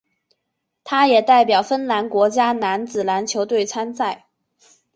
[0.83, 4.25] 他也代表芬兰国家男子篮球队参赛。